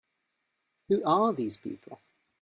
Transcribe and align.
Who 0.87 1.03
are 1.05 1.31
these 1.31 1.57
people? 1.57 1.99